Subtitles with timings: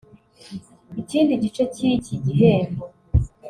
[1.01, 2.85] Ikindi gice cy’iki gihembo